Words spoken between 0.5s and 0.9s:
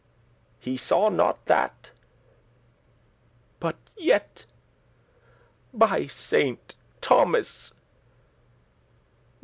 <26> He